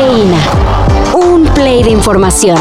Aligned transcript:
Cafeína. 0.00 0.38
Un 1.12 1.44
play 1.52 1.82
de 1.82 1.90
información. 1.90 2.56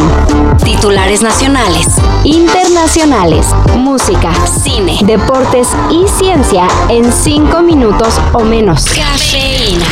Titulares 0.65 1.21
nacionales, 1.21 1.87
internacionales, 2.25 3.45
música, 3.77 4.33
cine, 4.61 4.99
deportes 5.03 5.69
y 5.89 6.05
ciencia 6.19 6.67
en 6.89 7.13
cinco 7.13 7.61
minutos 7.61 8.15
o 8.33 8.43
menos. 8.43 8.83
Cafeína. 8.83 9.85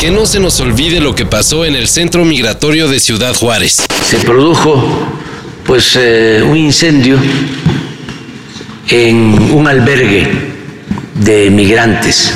Que 0.00 0.10
no 0.10 0.24
se 0.24 0.40
nos 0.40 0.58
olvide 0.60 1.00
lo 1.00 1.14
que 1.14 1.26
pasó 1.26 1.66
en 1.66 1.74
el 1.74 1.86
centro 1.86 2.24
migratorio 2.24 2.88
de 2.88 2.98
Ciudad 2.98 3.34
Juárez. 3.34 3.84
Se 4.02 4.16
produjo 4.20 4.82
pues 5.66 5.98
eh, 6.00 6.42
un 6.48 6.56
incendio 6.56 7.18
en 8.88 9.52
un 9.52 9.68
albergue 9.68 10.28
de 11.14 11.50
migrantes 11.50 12.32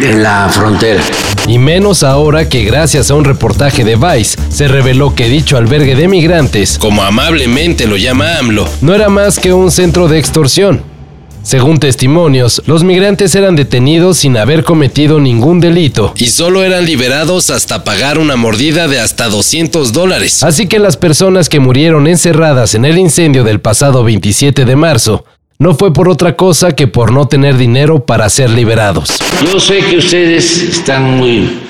en 0.00 0.22
la 0.22 0.48
frontera. 0.52 1.02
Y 1.48 1.58
menos 1.58 2.02
ahora 2.02 2.48
que 2.48 2.64
gracias 2.64 3.10
a 3.10 3.14
un 3.14 3.24
reportaje 3.24 3.84
de 3.84 3.94
Vice 3.94 4.36
se 4.48 4.66
reveló 4.66 5.14
que 5.14 5.28
dicho 5.28 5.56
albergue 5.56 5.94
de 5.94 6.08
migrantes, 6.08 6.76
como 6.76 7.02
amablemente 7.02 7.86
lo 7.86 7.96
llama 7.96 8.38
AMLO, 8.38 8.68
no 8.80 8.94
era 8.94 9.08
más 9.08 9.38
que 9.38 9.52
un 9.52 9.70
centro 9.70 10.08
de 10.08 10.18
extorsión. 10.18 10.82
Según 11.46 11.78
testimonios, 11.78 12.60
los 12.66 12.82
migrantes 12.82 13.32
eran 13.36 13.54
detenidos 13.54 14.18
sin 14.18 14.36
haber 14.36 14.64
cometido 14.64 15.20
ningún 15.20 15.60
delito 15.60 16.12
y 16.16 16.26
solo 16.26 16.64
eran 16.64 16.84
liberados 16.84 17.50
hasta 17.50 17.84
pagar 17.84 18.18
una 18.18 18.34
mordida 18.34 18.88
de 18.88 18.98
hasta 18.98 19.28
200 19.28 19.92
dólares. 19.92 20.42
Así 20.42 20.66
que 20.66 20.80
las 20.80 20.96
personas 20.96 21.48
que 21.48 21.60
murieron 21.60 22.08
encerradas 22.08 22.74
en 22.74 22.84
el 22.84 22.98
incendio 22.98 23.44
del 23.44 23.60
pasado 23.60 24.02
27 24.02 24.64
de 24.64 24.74
marzo 24.74 25.24
no 25.58 25.74
fue 25.74 25.92
por 25.92 26.08
otra 26.08 26.36
cosa 26.36 26.72
que 26.72 26.86
por 26.86 27.12
no 27.12 27.26
tener 27.26 27.56
dinero 27.56 28.04
para 28.04 28.28
ser 28.28 28.50
liberados. 28.50 29.18
Yo 29.42 29.58
sé 29.58 29.78
que 29.78 29.98
ustedes 29.98 30.62
están 30.62 31.18
muy 31.18 31.60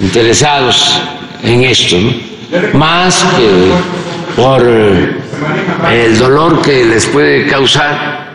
interesados 0.00 1.00
en 1.42 1.64
esto, 1.64 1.96
¿no? 1.98 2.30
más 2.78 3.24
que 3.36 4.40
por 4.40 4.62
el 4.62 6.18
dolor 6.18 6.60
que 6.62 6.84
les 6.84 7.06
puede 7.06 7.46
causar 7.46 8.34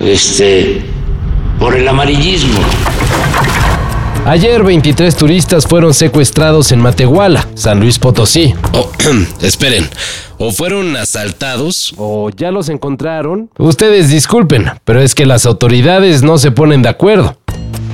este, 0.00 0.82
por 1.58 1.74
el 1.76 1.86
amarillismo. 1.86 2.60
Ayer 4.26 4.64
23 4.64 5.14
turistas 5.14 5.68
fueron 5.68 5.94
secuestrados 5.94 6.72
en 6.72 6.80
Matehuala, 6.80 7.46
San 7.54 7.78
Luis 7.78 8.00
Potosí. 8.00 8.56
Oh, 8.72 8.90
esperen, 9.40 9.88
o 10.36 10.50
fueron 10.50 10.96
asaltados 10.96 11.94
o 11.96 12.30
ya 12.30 12.50
los 12.50 12.68
encontraron. 12.68 13.50
Ustedes 13.56 14.10
disculpen, 14.10 14.66
pero 14.84 15.00
es 15.00 15.14
que 15.14 15.26
las 15.26 15.46
autoridades 15.46 16.24
no 16.24 16.38
se 16.38 16.50
ponen 16.50 16.82
de 16.82 16.88
acuerdo. 16.88 17.36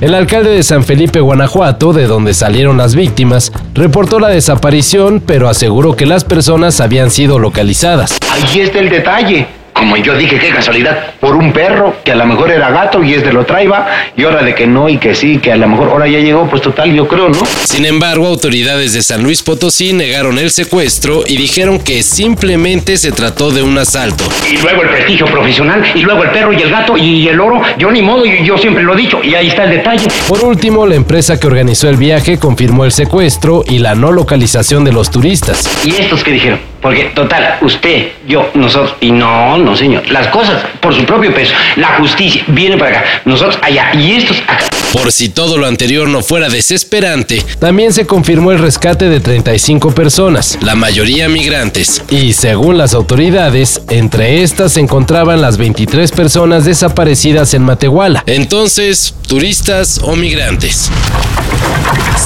El 0.01 0.15
alcalde 0.15 0.49
de 0.49 0.63
San 0.63 0.83
Felipe, 0.83 1.19
Guanajuato, 1.19 1.93
de 1.93 2.07
donde 2.07 2.33
salieron 2.33 2.77
las 2.77 2.95
víctimas, 2.95 3.51
reportó 3.75 4.19
la 4.19 4.29
desaparición, 4.29 5.21
pero 5.23 5.49
aseguró 5.49 5.95
que 5.95 6.07
las 6.07 6.23
personas 6.23 6.81
habían 6.81 7.11
sido 7.11 7.37
localizadas. 7.37 8.17
Ahí 8.31 8.61
está 8.61 8.79
el 8.79 8.89
detalle 8.89 9.47
como 9.73 9.97
yo 9.97 10.15
dije, 10.15 10.37
qué 10.39 10.49
casualidad, 10.49 11.13
por 11.19 11.35
un 11.35 11.51
perro 11.51 11.95
que 12.03 12.11
a 12.11 12.15
lo 12.15 12.25
mejor 12.25 12.51
era 12.51 12.69
gato 12.69 13.03
y 13.03 13.13
es 13.13 13.23
de 13.23 13.33
lo 13.33 13.45
traiba, 13.45 13.87
y 14.15 14.23
ahora 14.23 14.43
de 14.43 14.55
que 14.55 14.67
no 14.67 14.87
y 14.87 14.97
que 14.97 15.15
sí, 15.15 15.39
que 15.39 15.51
a 15.51 15.57
lo 15.57 15.67
mejor 15.67 15.89
ahora 15.89 16.07
ya 16.07 16.19
llegó, 16.19 16.47
pues 16.49 16.61
total, 16.61 16.93
yo 16.93 17.07
creo, 17.07 17.29
¿no? 17.29 17.39
Sin 17.65 17.85
embargo, 17.85 18.27
autoridades 18.27 18.93
de 18.93 19.01
San 19.01 19.23
Luis 19.23 19.41
Potosí 19.41 19.93
negaron 19.93 20.37
el 20.37 20.51
secuestro 20.51 21.23
y 21.27 21.37
dijeron 21.37 21.79
que 21.79 22.03
simplemente 22.03 22.97
se 22.97 23.11
trató 23.11 23.51
de 23.51 23.63
un 23.63 23.77
asalto. 23.77 24.23
Y 24.51 24.57
luego 24.57 24.83
el 24.83 24.89
prestigio 24.89 25.25
profesional, 25.25 25.83
y 25.95 26.01
luego 26.01 26.23
el 26.23 26.29
perro 26.29 26.53
y 26.53 26.61
el 26.61 26.69
gato 26.69 26.97
y 26.97 27.27
el 27.27 27.39
oro, 27.39 27.61
yo 27.77 27.91
ni 27.91 28.01
modo, 28.01 28.25
yo 28.25 28.57
siempre 28.57 28.83
lo 28.83 28.93
he 28.93 28.97
dicho, 28.97 29.19
y 29.23 29.35
ahí 29.35 29.47
está 29.47 29.63
el 29.63 29.71
detalle. 29.71 30.07
Por 30.27 30.43
último, 30.43 30.85
la 30.85 30.95
empresa 30.95 31.39
que 31.39 31.47
organizó 31.47 31.89
el 31.89 31.97
viaje 31.97 32.37
confirmó 32.37 32.85
el 32.85 32.91
secuestro 32.91 33.63
y 33.67 33.79
la 33.79 33.95
no 33.95 34.11
localización 34.11 34.83
de 34.83 34.93
los 34.93 35.09
turistas. 35.09 35.69
¿Y 35.85 35.95
estos 35.95 36.23
qué 36.23 36.31
dijeron? 36.31 36.72
Porque, 36.83 37.05
total, 37.15 37.59
usted, 37.61 38.11
yo, 38.27 38.51
nosotros, 38.55 38.95
y 38.99 39.09
no, 39.09 39.57
no, 39.57 39.73
señor. 39.73 40.05
Las 40.11 40.27
cosas 40.27 40.63
por 40.81 40.93
su 40.93 41.05
propio 41.05 41.33
peso. 41.33 41.53
La 41.77 41.93
justicia 41.93 42.43
viene 42.47 42.77
para 42.77 42.99
acá, 42.99 43.03
nosotros 43.23 43.57
allá, 43.63 43.91
y 43.93 44.17
estos 44.17 44.43
acá. 44.45 44.72
Por 44.93 45.11
si 45.11 45.29
todo 45.29 45.57
lo 45.57 45.65
anterior 45.65 46.07
no 46.07 46.21
fuera 46.21 46.49
desesperante, 46.49 47.43
también 47.57 47.91
se 47.93 48.05
confirmó 48.05 48.51
el 48.51 48.59
rescate 48.59 49.09
de 49.09 49.19
35 49.19 49.91
personas, 49.91 50.59
la 50.61 50.75
mayoría 50.75 51.27
migrantes. 51.27 52.03
Y 52.11 52.33
según 52.33 52.77
las 52.77 52.93
autoridades, 52.93 53.81
entre 53.89 54.43
estas 54.43 54.73
se 54.73 54.81
encontraban 54.81 55.41
las 55.41 55.57
23 55.57 56.11
personas 56.11 56.65
desaparecidas 56.65 57.55
en 57.55 57.63
Matehuala. 57.63 58.23
Entonces, 58.27 59.15
turistas 59.27 59.99
o 60.03 60.15
migrantes. 60.15 60.91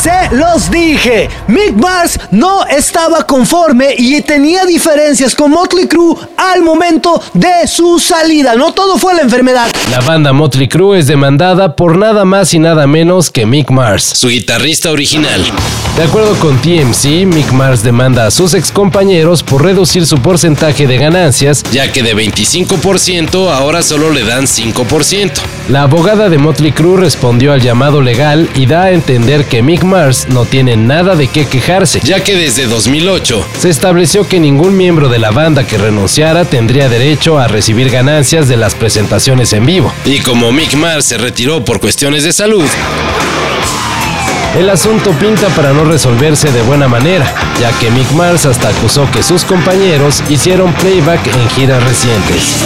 Se 0.02 0.36
los 0.36 0.70
dije, 0.70 1.30
Mick 1.48 1.74
Mars 1.74 2.20
no 2.32 2.66
estaba 2.66 3.26
conforme 3.26 3.96
y 3.98 4.22
tenía 4.22 4.66
diferencias 4.66 5.34
con 5.34 5.52
Motley 5.52 5.88
Crue 5.88 6.16
al 6.38 6.62
momento 6.62 7.22
de 7.34 7.68
su 7.68 7.98
salida. 7.98 8.56
No 8.56 8.74
todo 8.74 8.98
fue 8.98 9.16
la 9.16 9.22
enfermedad. 9.22 9.68
La 9.90 10.02
banda 10.02 10.34
Motley 10.34 10.68
Crue 10.68 11.00
es 11.00 11.08
demandada 11.08 11.76
por 11.76 11.98
nada 11.98 12.26
más 12.26 12.54
y 12.54 12.57
nada 12.60 12.88
menos 12.88 13.30
que 13.30 13.46
Mick 13.46 13.72
Mars, 13.72 14.12
su 14.16 14.30
guitarrista 14.30 14.92
original. 14.92 15.44
De 15.98 16.04
acuerdo 16.04 16.36
con 16.36 16.62
TMC, 16.62 17.26
Mick 17.26 17.52
Mars 17.52 17.84
demanda 17.84 18.28
a 18.28 18.32
sus 18.32 18.54
excompañeros 18.54 19.42
por 19.42 19.64
reducir 19.64 20.06
su 20.06 20.18
porcentaje 20.20 20.86
de 20.86 20.98
ganancias, 20.98 21.64
ya 21.72 21.92
que 21.92 22.04
de 22.04 22.16
25% 22.16 23.52
ahora 23.52 23.82
solo 23.82 24.12
le 24.12 24.24
dan 24.24 24.46
5%. 24.46 25.32
La 25.70 25.82
abogada 25.82 26.30
de 26.30 26.38
Motley 26.38 26.72
Crue 26.72 27.02
respondió 27.02 27.52
al 27.52 27.62
llamado 27.62 28.02
legal 28.02 28.48
y 28.56 28.68
da 28.68 28.84
a 28.84 28.92
entender 28.92 29.46
que 29.46 29.62
Mick 29.62 29.84
Mars 29.84 30.28
no 30.30 30.46
tiene 30.46 30.78
nada 30.78 31.16
de 31.16 31.28
qué 31.28 31.46
quejarse, 31.46 32.00
ya 32.04 32.24
que 32.24 32.36
desde 32.36 32.68
2008 32.68 33.46
se 33.60 33.70
estableció 33.70 34.28
que 34.28 34.40
ningún 34.40 34.78
miembro 34.78 35.10
de 35.10 35.20
la 35.20 35.32
banda 35.32 35.66
que 35.66 35.78
renunciara 35.78 36.46
tendría 36.46 36.90
derecho 36.90 37.40
a 37.40 37.48
recibir 37.48 37.90
ganancias 37.90 38.48
de 38.48 38.56
las 38.56 38.76
presentaciones 38.76 39.52
en 39.54 39.66
vivo. 39.66 39.92
Y 40.06 40.20
como 40.20 40.52
Mick 40.52 40.76
Mars 40.76 41.06
se 41.06 41.18
retiró 41.18 41.66
por 41.66 41.80
cuestiones 41.80 42.24
de 42.24 42.32
salud, 42.32 42.47
el 44.58 44.70
asunto 44.70 45.12
pinta 45.12 45.50
para 45.50 45.74
no 45.74 45.84
resolverse 45.84 46.50
de 46.50 46.62
buena 46.62 46.88
manera, 46.88 47.26
ya 47.60 47.72
que 47.78 47.92
Mick 47.92 48.10
Mars 48.12 48.46
hasta 48.46 48.70
acusó 48.70 49.06
que 49.12 49.22
sus 49.22 49.44
compañeros 49.44 50.24
hicieron 50.30 50.72
playback 50.74 51.28
en 51.28 51.50
giras 51.50 51.84
recientes. 51.84 52.64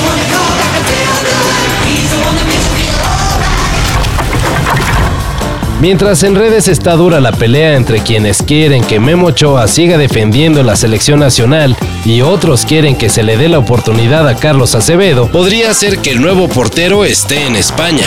Mientras 5.79 6.21
en 6.21 6.35
redes 6.35 6.67
está 6.67 6.95
dura 6.95 7.19
la 7.19 7.31
pelea 7.31 7.75
entre 7.75 8.01
quienes 8.01 8.43
quieren 8.43 8.83
que 8.83 8.99
Memo 8.99 9.27
Ochoa 9.27 9.67
siga 9.67 9.97
defendiendo 9.97 10.61
la 10.61 10.75
selección 10.75 11.19
nacional 11.19 11.75
y 12.05 12.21
otros 12.21 12.65
quieren 12.65 12.95
que 12.95 13.09
se 13.09 13.23
le 13.23 13.35
dé 13.35 13.49
la 13.49 13.57
oportunidad 13.57 14.27
a 14.27 14.35
Carlos 14.35 14.75
Acevedo, 14.75 15.27
podría 15.31 15.73
ser 15.73 15.97
que 15.97 16.11
el 16.11 16.21
nuevo 16.21 16.47
portero 16.47 17.03
esté 17.03 17.47
en 17.47 17.55
España. 17.55 18.05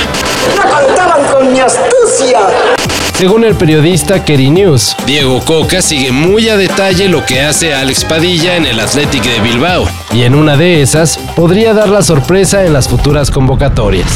Según 3.15 3.45
el 3.45 3.55
periodista 3.55 4.25
Kerry 4.25 4.51
News, 4.51 4.97
Diego 5.07 5.41
Coca 5.45 5.81
sigue 5.81 6.11
muy 6.11 6.49
a 6.49 6.57
detalle 6.57 7.09
lo 7.09 7.25
que 7.25 7.43
hace 7.43 7.73
Alex 7.73 8.05
Padilla 8.05 8.57
en 8.57 8.67
el 8.67 8.81
Athletic 8.81 9.23
de 9.23 9.41
Bilbao, 9.41 9.87
y 10.13 10.23
en 10.23 10.35
una 10.35 10.57
de 10.57 10.83
esas 10.83 11.19
podría 11.37 11.75
dar 11.75 11.89
la 11.89 12.03
sorpresa 12.03 12.65
en 12.65 12.73
las 12.73 12.89
futuras 12.89 13.31
convocatorias. 13.31 14.09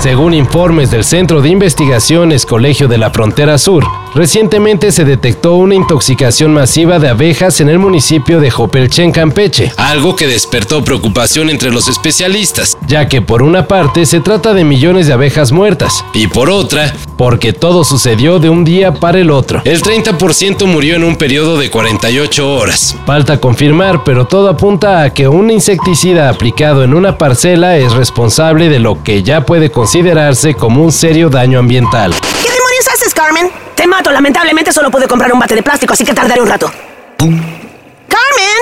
Según 0.00 0.32
informes 0.32 0.90
del 0.90 1.04
Centro 1.04 1.42
de 1.42 1.50
Investigaciones 1.50 2.46
Colegio 2.46 2.88
de 2.88 2.96
la 2.96 3.10
Frontera 3.10 3.58
Sur, 3.58 3.84
recientemente 4.14 4.92
se 4.92 5.04
detectó 5.04 5.54
una 5.54 5.74
intoxicación 5.74 6.52
masiva 6.52 6.98
de 6.98 7.08
abejas 7.08 7.60
en 7.60 7.68
el 7.68 7.78
municipio 7.78 8.40
de 8.40 8.50
Jopelchen, 8.50 9.12
Campeche, 9.12 9.72
algo 9.76 10.16
que 10.16 10.26
despertó 10.26 10.84
preocupación 10.84 11.50
entre 11.50 11.70
los 11.70 11.88
especialistas, 11.88 12.76
ya 12.86 13.08
que 13.08 13.22
por 13.22 13.42
una 13.42 13.68
parte 13.68 14.06
se 14.06 14.20
trata 14.20 14.54
de 14.54 14.64
millones 14.64 15.06
de 15.06 15.12
abejas 15.12 15.52
muertas, 15.52 16.04
y 16.12 16.26
por 16.26 16.50
otra, 16.50 16.94
porque 17.16 17.52
todo 17.52 17.84
sucedió 17.84 18.38
de 18.38 18.50
un 18.50 18.64
día 18.64 18.94
para 18.94 19.18
el 19.18 19.30
otro. 19.30 19.62
El 19.64 19.82
30% 19.82 20.66
murió 20.66 20.96
en 20.96 21.04
un 21.04 21.16
periodo 21.16 21.58
de 21.58 21.70
48 21.70 22.54
horas. 22.54 22.96
Falta 23.06 23.40
confirmar, 23.40 24.04
pero 24.04 24.26
todo 24.26 24.48
apunta 24.48 25.02
a 25.02 25.10
que 25.12 25.28
un 25.28 25.50
insecticida 25.50 26.28
aplicado 26.28 26.84
en 26.84 26.94
una 26.94 27.18
parcela 27.18 27.76
es 27.76 27.92
responsable 27.92 28.68
de 28.68 28.78
lo 28.78 29.02
que 29.02 29.22
ya 29.22 29.42
puede 29.42 29.70
considerarse 29.70 30.54
como 30.54 30.82
un 30.82 30.92
serio 30.92 31.28
daño 31.28 31.58
ambiental. 31.58 32.14
¿Qué 32.42 32.50
demonios 32.50 32.88
haces, 32.92 33.14
Carmen? 33.14 33.67
Te 33.78 33.86
mato, 33.86 34.10
lamentablemente 34.10 34.72
solo 34.72 34.90
pude 34.90 35.06
comprar 35.06 35.32
un 35.32 35.38
bate 35.38 35.54
de 35.54 35.62
plástico, 35.62 35.92
así 35.92 36.04
que 36.04 36.12
tardaré 36.12 36.40
un 36.40 36.48
rato. 36.48 36.68
¡Carmen! 37.16 37.38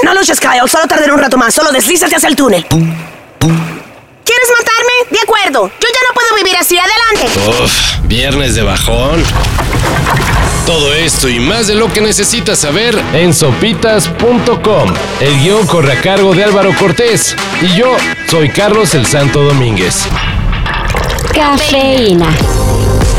No 0.04 0.12
luches, 0.12 0.38
Kyle, 0.38 0.68
solo 0.68 0.86
tardaré 0.86 1.10
un 1.10 1.18
rato 1.18 1.38
más, 1.38 1.54
solo 1.54 1.72
deslízate 1.72 2.16
hacia 2.16 2.28
el 2.28 2.36
túnel. 2.36 2.66
¿Quieres 2.68 4.48
matarme? 4.58 4.92
De 5.10 5.18
acuerdo, 5.22 5.70
yo 5.80 5.88
ya 5.88 6.00
no 6.06 6.12
puedo 6.12 6.36
vivir 6.36 6.54
así, 6.58 6.76
adelante. 6.78 7.62
Uf, 7.62 7.72
viernes 8.02 8.56
de 8.56 8.62
bajón. 8.62 9.24
Todo 10.66 10.92
esto 10.92 11.30
y 11.30 11.40
más 11.40 11.66
de 11.66 11.76
lo 11.76 11.90
que 11.90 12.02
necesitas 12.02 12.58
saber 12.58 13.02
en 13.14 13.32
sopitas.com. 13.32 14.94
El 15.20 15.40
guion 15.40 15.66
corre 15.66 15.94
a 15.94 16.02
cargo 16.02 16.34
de 16.34 16.44
Álvaro 16.44 16.74
Cortés 16.78 17.34
y 17.62 17.74
yo 17.74 17.96
soy 18.28 18.50
Carlos 18.50 18.92
el 18.92 19.06
Santo 19.06 19.42
Domínguez. 19.44 20.02
Cafeína. 21.32 22.28